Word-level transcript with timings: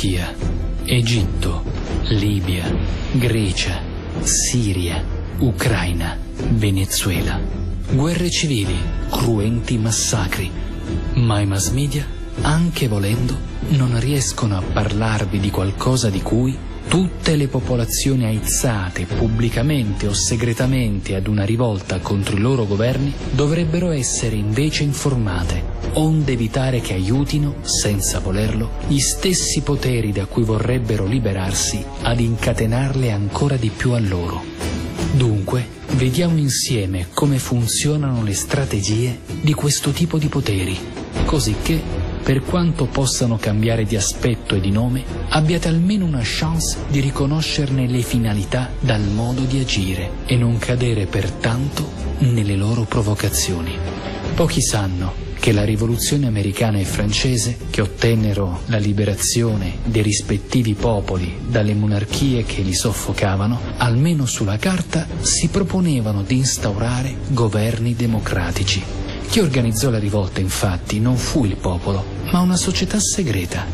Turchia, 0.00 0.34
Egitto, 0.86 1.62
Libia, 2.08 2.64
Grecia, 3.12 3.82
Siria, 4.22 5.04
Ucraina, 5.40 6.16
Venezuela. 6.52 7.38
Guerre 7.90 8.30
civili, 8.30 8.78
cruenti 9.10 9.76
massacri. 9.76 10.50
Ma 11.16 11.44
mass 11.44 11.68
media, 11.68 12.06
anche 12.42 12.88
volendo, 12.88 13.36
non 13.68 13.98
riescono 14.00 14.56
a 14.56 14.62
parlarvi 14.62 15.38
di 15.38 15.50
qualcosa 15.50 16.10
di 16.10 16.22
cui 16.22 16.56
tutte 16.88 17.36
le 17.36 17.46
popolazioni 17.46 18.24
aizzate 18.24 19.04
pubblicamente 19.04 20.08
o 20.08 20.12
segretamente 20.12 21.14
ad 21.14 21.28
una 21.28 21.44
rivolta 21.44 22.00
contro 22.00 22.34
i 22.36 22.40
loro 22.40 22.66
governi 22.66 23.12
dovrebbero 23.30 23.90
essere 23.90 24.34
invece 24.34 24.82
informate, 24.82 25.62
onde 25.92 26.32
evitare 26.32 26.80
che 26.80 26.94
aiutino, 26.94 27.56
senza 27.62 28.18
volerlo, 28.18 28.70
gli 28.88 28.98
stessi 28.98 29.60
poteri 29.60 30.10
da 30.10 30.26
cui 30.26 30.42
vorrebbero 30.42 31.06
liberarsi 31.06 31.84
ad 32.02 32.18
incatenarle 32.18 33.12
ancora 33.12 33.56
di 33.56 33.68
più 33.68 33.92
a 33.92 34.00
loro. 34.00 34.42
Dunque, 35.12 35.66
vediamo 35.92 36.38
insieme 36.38 37.08
come 37.12 37.38
funzionano 37.38 38.24
le 38.24 38.34
strategie 38.34 39.20
di 39.40 39.54
questo 39.54 39.90
tipo 39.90 40.18
di 40.18 40.26
poteri, 40.26 40.76
così 41.24 41.54
che 41.62 42.09
per 42.22 42.42
quanto 42.42 42.86
possano 42.86 43.36
cambiare 43.36 43.84
di 43.84 43.96
aspetto 43.96 44.54
e 44.54 44.60
di 44.60 44.70
nome, 44.70 45.04
abbiate 45.28 45.68
almeno 45.68 46.04
una 46.04 46.22
chance 46.22 46.78
di 46.88 47.00
riconoscerne 47.00 47.86
le 47.86 48.02
finalità 48.02 48.70
dal 48.80 49.02
modo 49.02 49.42
di 49.42 49.58
agire 49.58 50.10
e 50.26 50.36
non 50.36 50.58
cadere 50.58 51.06
pertanto 51.06 51.88
nelle 52.18 52.56
loro 52.56 52.82
provocazioni. 52.82 53.76
Pochi 54.34 54.62
sanno 54.62 55.28
che 55.40 55.52
la 55.52 55.64
rivoluzione 55.64 56.26
americana 56.26 56.78
e 56.78 56.84
francese, 56.84 57.56
che 57.70 57.80
ottennero 57.80 58.60
la 58.66 58.76
liberazione 58.76 59.78
dei 59.84 60.02
rispettivi 60.02 60.74
popoli 60.74 61.38
dalle 61.48 61.74
monarchie 61.74 62.44
che 62.44 62.60
li 62.60 62.74
soffocavano, 62.74 63.58
almeno 63.78 64.26
sulla 64.26 64.58
carta 64.58 65.06
si 65.20 65.48
proponevano 65.48 66.22
di 66.22 66.36
instaurare 66.36 67.16
governi 67.28 67.94
democratici. 67.94 69.09
Chi 69.30 69.38
organizzò 69.38 69.90
la 69.90 70.00
rivolta, 70.00 70.40
infatti, 70.40 70.98
non 70.98 71.16
fu 71.16 71.44
il 71.44 71.54
popolo, 71.54 72.04
ma 72.32 72.40
una 72.40 72.56
società 72.56 72.98
segreta. 72.98 73.64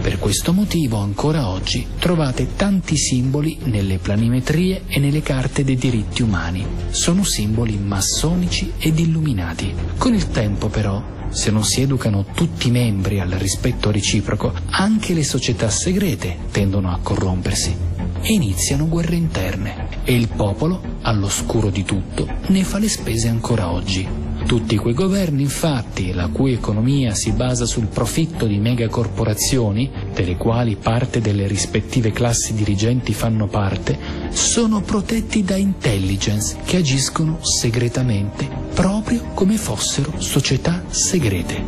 Per 0.00 0.18
questo 0.18 0.54
motivo 0.54 0.96
ancora 0.96 1.48
oggi 1.48 1.86
trovate 1.98 2.56
tanti 2.56 2.96
simboli 2.96 3.58
nelle 3.64 3.98
planimetrie 3.98 4.84
e 4.86 4.98
nelle 5.00 5.20
carte 5.20 5.64
dei 5.64 5.76
diritti 5.76 6.22
umani. 6.22 6.64
Sono 6.88 7.24
simboli 7.24 7.76
massonici 7.76 8.72
ed 8.78 8.98
illuminati. 9.00 9.74
Con 9.98 10.14
il 10.14 10.30
tempo 10.30 10.68
però, 10.68 11.04
se 11.28 11.50
non 11.50 11.62
si 11.62 11.82
educano 11.82 12.24
tutti 12.34 12.68
i 12.68 12.70
membri 12.70 13.20
al 13.20 13.32
rispetto 13.32 13.90
reciproco, 13.90 14.54
anche 14.70 15.12
le 15.12 15.24
società 15.24 15.68
segrete 15.68 16.38
tendono 16.50 16.90
a 16.90 16.98
corrompersi 17.02 17.76
e 18.22 18.32
iniziano 18.32 18.88
guerre 18.88 19.16
interne 19.16 19.88
e 20.04 20.14
il 20.14 20.28
popolo, 20.28 20.80
all'oscuro 21.02 21.68
di 21.68 21.84
tutto, 21.84 22.26
ne 22.46 22.64
fa 22.64 22.78
le 22.78 22.88
spese 22.88 23.28
ancora 23.28 23.70
oggi. 23.70 24.21
Tutti 24.52 24.76
quei 24.76 24.92
governi, 24.92 25.40
infatti, 25.40 26.12
la 26.12 26.28
cui 26.28 26.52
economia 26.52 27.14
si 27.14 27.32
basa 27.32 27.64
sul 27.64 27.86
profitto 27.86 28.44
di 28.44 28.58
megacorporazioni, 28.58 29.90
delle 30.12 30.36
quali 30.36 30.76
parte 30.76 31.22
delle 31.22 31.46
rispettive 31.46 32.12
classi 32.12 32.52
dirigenti 32.52 33.14
fanno 33.14 33.46
parte, 33.46 33.98
sono 34.28 34.82
protetti 34.82 35.42
da 35.42 35.56
intelligence 35.56 36.58
che 36.66 36.76
agiscono 36.76 37.38
segretamente, 37.40 38.46
proprio 38.74 39.30
come 39.32 39.56
fossero 39.56 40.12
società 40.20 40.84
segrete. 40.86 41.64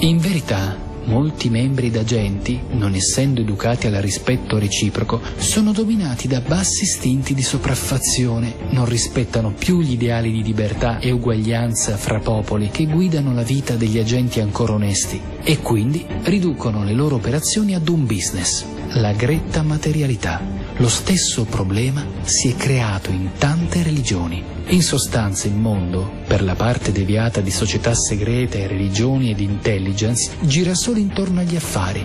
In 0.00 0.18
verità, 0.18 0.87
Molti 1.08 1.48
membri 1.48 1.90
d'agenti, 1.90 2.60
non 2.72 2.92
essendo 2.92 3.40
educati 3.40 3.86
al 3.86 3.94
rispetto 3.94 4.58
reciproco, 4.58 5.22
sono 5.38 5.72
dominati 5.72 6.28
da 6.28 6.42
bassi 6.42 6.82
istinti 6.82 7.32
di 7.32 7.40
sopraffazione, 7.40 8.54
non 8.72 8.84
rispettano 8.84 9.54
più 9.58 9.80
gli 9.80 9.92
ideali 9.92 10.30
di 10.30 10.42
libertà 10.42 10.98
e 10.98 11.10
uguaglianza 11.10 11.96
fra 11.96 12.20
popoli 12.20 12.68
che 12.68 12.84
guidano 12.84 13.32
la 13.32 13.42
vita 13.42 13.74
degli 13.74 13.98
agenti 13.98 14.40
ancora 14.40 14.74
onesti 14.74 15.18
e 15.42 15.60
quindi 15.60 16.04
riducono 16.24 16.84
le 16.84 16.92
loro 16.92 17.14
operazioni 17.14 17.74
ad 17.74 17.88
un 17.88 18.04
business, 18.04 18.66
la 18.94 19.12
gretta 19.12 19.62
materialità. 19.62 20.40
Lo 20.76 20.88
stesso 20.88 21.44
problema 21.44 22.04
si 22.22 22.50
è 22.50 22.56
creato 22.56 23.10
in 23.10 23.30
tante 23.38 23.82
religioni. 23.82 24.42
In 24.68 24.82
sostanza 24.82 25.46
il 25.46 25.54
mondo, 25.54 26.10
per 26.26 26.42
la 26.42 26.54
parte 26.54 26.92
deviata 26.92 27.40
di 27.40 27.50
società 27.50 27.94
segrete, 27.94 28.66
religioni 28.66 29.30
ed 29.30 29.40
intelligence, 29.40 30.32
gira 30.40 30.74
solo 30.74 30.98
intorno 30.98 31.40
agli 31.40 31.56
affari. 31.56 32.04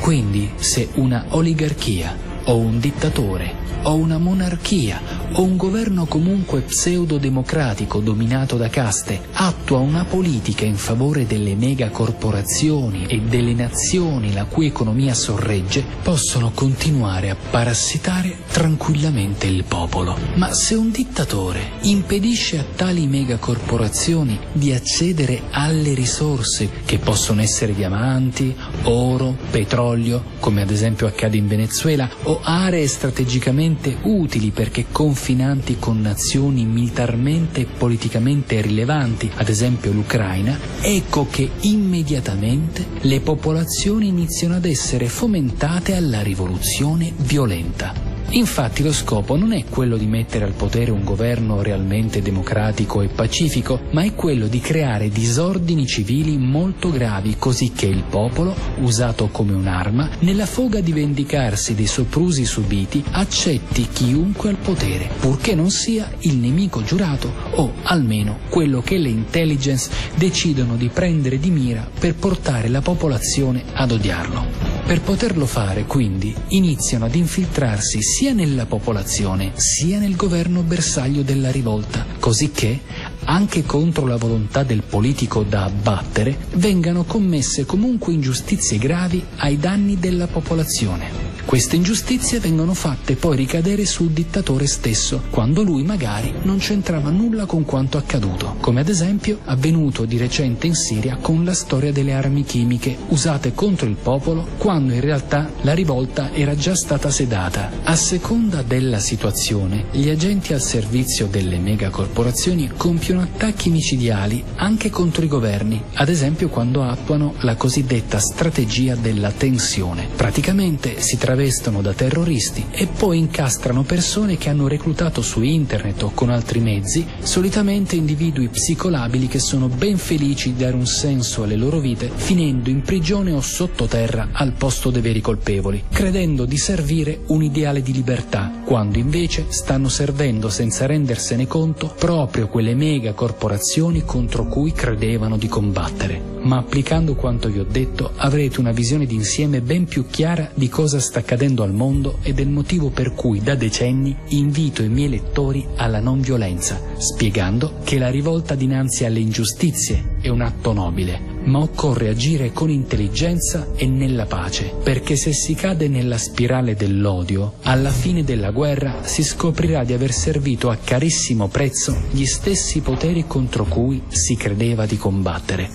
Quindi 0.00 0.52
se 0.56 0.88
una 0.94 1.26
oligarchia 1.30 2.16
o 2.44 2.56
un 2.56 2.78
dittatore 2.78 3.62
o 3.82 3.94
una 3.94 4.18
monarchia 4.18 5.13
o 5.32 5.42
un 5.42 5.56
governo 5.56 6.06
comunque 6.06 6.60
pseudo-democratico 6.60 8.00
dominato 8.00 8.56
da 8.56 8.68
caste 8.68 9.20
attua 9.32 9.78
una 9.78 10.04
politica 10.04 10.64
in 10.64 10.76
favore 10.76 11.26
delle 11.26 11.54
megacorporazioni 11.54 13.06
e 13.06 13.20
delle 13.20 13.54
nazioni 13.54 14.32
la 14.32 14.44
cui 14.44 14.66
economia 14.66 15.14
sorregge, 15.14 15.84
possono 16.02 16.50
continuare 16.54 17.30
a 17.30 17.36
parassitare 17.36 18.36
tranquillamente 18.50 19.46
il 19.46 19.64
popolo. 19.64 20.16
Ma 20.34 20.52
se 20.52 20.74
un 20.74 20.90
dittatore 20.90 21.72
impedisce 21.82 22.58
a 22.58 22.64
tali 22.76 23.06
megacorporazioni 23.06 24.38
di 24.52 24.72
accedere 24.72 25.42
alle 25.50 25.94
risorse 25.94 26.68
che 26.84 26.98
possono 26.98 27.40
essere 27.40 27.74
diamanti, 27.74 28.54
oro, 28.84 29.36
petrolio, 29.50 30.22
come 30.40 30.62
ad 30.62 30.70
esempio 30.70 31.06
accade 31.06 31.36
in 31.36 31.48
Venezuela, 31.48 32.08
o 32.24 32.40
aree 32.42 32.86
strategicamente 32.86 33.96
utili 34.02 34.50
perché 34.50 34.86
confinanti 35.14 35.76
con 35.78 36.00
nazioni 36.00 36.64
militarmente 36.64 37.60
e 37.60 37.66
politicamente 37.66 38.60
rilevanti, 38.60 39.30
ad 39.36 39.48
esempio 39.48 39.92
l'Ucraina, 39.92 40.58
ecco 40.80 41.28
che 41.30 41.48
immediatamente 41.60 42.84
le 43.02 43.20
popolazioni 43.20 44.08
iniziano 44.08 44.56
ad 44.56 44.64
essere 44.64 45.06
fomentate 45.06 45.94
alla 45.94 46.20
rivoluzione 46.20 47.12
violenta. 47.16 48.03
Infatti 48.34 48.82
lo 48.82 48.92
scopo 48.92 49.36
non 49.36 49.52
è 49.52 49.64
quello 49.64 49.96
di 49.96 50.06
mettere 50.06 50.44
al 50.44 50.54
potere 50.54 50.90
un 50.90 51.04
governo 51.04 51.62
realmente 51.62 52.20
democratico 52.20 53.00
e 53.00 53.06
pacifico, 53.06 53.82
ma 53.92 54.02
è 54.02 54.12
quello 54.16 54.48
di 54.48 54.58
creare 54.58 55.08
disordini 55.08 55.86
civili 55.86 56.36
molto 56.36 56.90
gravi 56.90 57.36
così 57.38 57.70
che 57.70 57.86
il 57.86 58.02
popolo, 58.02 58.52
usato 58.78 59.28
come 59.28 59.52
un'arma, 59.52 60.10
nella 60.20 60.46
foga 60.46 60.80
di 60.80 60.92
vendicarsi 60.92 61.76
dei 61.76 61.86
soprusi 61.86 62.44
subiti, 62.44 63.04
accetti 63.12 63.86
chiunque 63.92 64.48
al 64.48 64.56
potere, 64.56 65.10
purché 65.20 65.54
non 65.54 65.70
sia 65.70 66.10
il 66.20 66.36
nemico 66.36 66.82
giurato 66.82 67.32
o 67.52 67.72
almeno 67.84 68.40
quello 68.48 68.80
che 68.80 68.98
le 68.98 69.10
intelligence 69.10 69.88
decidono 70.16 70.74
di 70.74 70.88
prendere 70.88 71.38
di 71.38 71.50
mira 71.50 71.88
per 72.00 72.16
portare 72.16 72.66
la 72.66 72.80
popolazione 72.80 73.62
ad 73.74 73.92
odiarlo. 73.92 74.73
Per 74.86 75.00
poterlo 75.00 75.46
fare, 75.46 75.84
quindi, 75.84 76.34
iniziano 76.48 77.06
ad 77.06 77.14
infiltrarsi 77.14 78.02
sia 78.02 78.34
nella 78.34 78.66
popolazione 78.66 79.52
sia 79.54 79.98
nel 79.98 80.14
governo 80.14 80.60
bersaglio 80.60 81.22
della 81.22 81.50
rivolta, 81.50 82.04
così 82.20 82.50
che, 82.50 82.80
anche 83.24 83.64
contro 83.64 84.06
la 84.06 84.16
volontà 84.16 84.62
del 84.62 84.82
politico 84.82 85.42
da 85.42 85.64
abbattere, 85.64 86.36
vengano 86.54 87.04
commesse 87.04 87.64
comunque 87.64 88.12
ingiustizie 88.12 88.78
gravi 88.78 89.24
ai 89.36 89.58
danni 89.58 89.98
della 89.98 90.26
popolazione. 90.26 91.32
Queste 91.44 91.76
ingiustizie 91.76 92.40
vengono 92.40 92.72
fatte 92.72 93.16
poi 93.16 93.36
ricadere 93.36 93.84
sul 93.84 94.10
dittatore 94.10 94.66
stesso, 94.66 95.22
quando 95.30 95.62
lui 95.62 95.84
magari 95.84 96.32
non 96.42 96.56
c'entrava 96.56 97.10
nulla 97.10 97.44
con 97.44 97.64
quanto 97.64 97.98
accaduto, 97.98 98.56
come 98.60 98.80
ad 98.80 98.88
esempio 98.88 99.38
avvenuto 99.44 100.06
di 100.06 100.16
recente 100.16 100.66
in 100.66 100.74
Siria 100.74 101.16
con 101.20 101.44
la 101.44 101.52
storia 101.52 101.92
delle 101.92 102.14
armi 102.14 102.44
chimiche 102.44 102.96
usate 103.08 103.52
contro 103.52 103.86
il 103.88 103.96
popolo 103.96 104.46
quando 104.56 104.94
in 104.94 105.00
realtà 105.00 105.50
la 105.60 105.74
rivolta 105.74 106.32
era 106.32 106.56
già 106.56 106.74
stata 106.74 107.10
sedata. 107.10 107.70
A 107.84 107.94
seconda 107.94 108.62
della 108.62 108.98
situazione, 108.98 109.84
gli 109.92 110.08
agenti 110.08 110.54
al 110.54 110.62
servizio 110.62 111.26
delle 111.26 111.58
megacorporazioni 111.58 112.70
compiono 112.74 113.13
attacchi 113.20 113.70
micidiali 113.70 114.42
anche 114.56 114.90
contro 114.90 115.24
i 115.24 115.28
governi, 115.28 115.82
ad 115.94 116.08
esempio 116.08 116.48
quando 116.48 116.82
attuano 116.82 117.34
la 117.40 117.56
cosiddetta 117.56 118.18
strategia 118.18 118.94
della 118.94 119.30
tensione. 119.30 120.08
Praticamente 120.14 121.00
si 121.00 121.18
travestono 121.18 121.82
da 121.82 121.92
terroristi 121.92 122.66
e 122.70 122.86
poi 122.86 123.18
incastrano 123.18 123.82
persone 123.82 124.36
che 124.36 124.48
hanno 124.48 124.68
reclutato 124.68 125.22
su 125.22 125.42
internet 125.42 126.02
o 126.02 126.12
con 126.12 126.30
altri 126.30 126.60
mezzi, 126.60 127.06
solitamente 127.22 127.96
individui 127.96 128.48
psicolabili 128.48 129.28
che 129.28 129.38
sono 129.38 129.68
ben 129.68 129.98
felici 129.98 130.52
di 130.52 130.62
dare 130.62 130.76
un 130.76 130.86
senso 130.86 131.42
alle 131.42 131.56
loro 131.56 131.78
vite, 131.78 132.10
finendo 132.14 132.70
in 132.70 132.82
prigione 132.82 133.32
o 133.32 133.40
sottoterra 133.40 134.28
al 134.32 134.52
posto 134.52 134.90
dei 134.90 135.02
veri 135.02 135.20
colpevoli, 135.20 135.84
credendo 135.90 136.44
di 136.44 136.56
servire 136.56 137.20
un 137.26 137.42
ideale 137.42 137.82
di 137.82 137.92
libertà, 137.92 138.50
quando 138.64 138.98
invece 138.98 139.46
stanno 139.48 139.88
servendo 139.88 140.48
senza 140.48 140.86
rendersene 140.86 141.46
conto 141.46 141.94
proprio 141.98 142.48
quelle 142.48 142.74
mega 142.74 143.03
megacorporazioni 143.04 144.02
contro 144.02 144.46
cui 144.46 144.72
credevano 144.72 145.36
di 145.36 145.46
combattere. 145.46 146.33
Ma 146.44 146.58
applicando 146.58 147.14
quanto 147.14 147.48
vi 147.48 147.58
ho 147.58 147.64
detto 147.64 148.12
avrete 148.16 148.60
una 148.60 148.72
visione 148.72 149.06
d'insieme 149.06 149.62
ben 149.62 149.86
più 149.86 150.06
chiara 150.06 150.50
di 150.54 150.68
cosa 150.68 151.00
sta 151.00 151.20
accadendo 151.20 151.62
al 151.62 151.72
mondo 151.72 152.18
e 152.22 152.34
del 152.34 152.48
motivo 152.48 152.90
per 152.90 153.14
cui 153.14 153.40
da 153.40 153.54
decenni 153.54 154.14
invito 154.28 154.82
i 154.82 154.88
miei 154.88 155.08
lettori 155.08 155.66
alla 155.76 156.00
non 156.00 156.20
violenza, 156.20 156.80
spiegando 156.98 157.76
che 157.82 157.98
la 157.98 158.10
rivolta 158.10 158.54
dinanzi 158.54 159.04
alle 159.06 159.20
ingiustizie 159.20 160.16
è 160.20 160.28
un 160.28 160.42
atto 160.42 160.72
nobile, 160.72 161.32
ma 161.44 161.58
occorre 161.58 162.08
agire 162.08 162.52
con 162.52 162.70
intelligenza 162.70 163.68
e 163.76 163.86
nella 163.86 164.26
pace, 164.26 164.72
perché 164.82 165.16
se 165.16 165.32
si 165.32 165.54
cade 165.54 165.88
nella 165.88 166.18
spirale 166.18 166.74
dell'odio, 166.74 167.54
alla 167.62 167.90
fine 167.90 168.24
della 168.24 168.50
guerra 168.50 169.00
si 169.02 169.22
scoprirà 169.22 169.84
di 169.84 169.92
aver 169.92 170.12
servito 170.12 170.70
a 170.70 170.76
carissimo 170.76 171.48
prezzo 171.48 171.96
gli 172.10 172.24
stessi 172.26 172.80
poteri 172.80 173.26
contro 173.26 173.64
cui 173.64 174.02
si 174.08 174.36
credeva 174.36 174.86
di 174.86 174.96
combattere. 174.96 175.70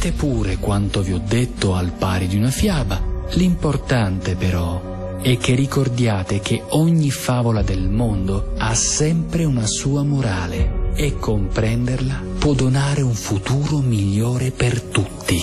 Prendete 0.00 0.26
pure 0.26 0.56
quanto 0.56 1.02
vi 1.02 1.12
ho 1.12 1.22
detto 1.22 1.74
al 1.74 1.92
pari 1.92 2.26
di 2.26 2.36
una 2.36 2.48
fiaba, 2.48 2.98
l'importante 3.32 4.34
però 4.34 5.18
è 5.20 5.36
che 5.36 5.54
ricordiate 5.54 6.40
che 6.40 6.62
ogni 6.68 7.10
favola 7.10 7.60
del 7.60 7.86
mondo 7.90 8.54
ha 8.56 8.74
sempre 8.74 9.44
una 9.44 9.66
sua 9.66 10.02
morale 10.02 10.92
e 10.94 11.16
comprenderla 11.16 12.18
può 12.38 12.54
donare 12.54 13.02
un 13.02 13.12
futuro 13.12 13.80
migliore 13.80 14.52
per 14.52 14.80
tutti. 14.80 15.38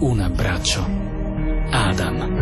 Un 0.00 0.20
abbraccio. 0.20 0.86
Adam. 1.70 2.39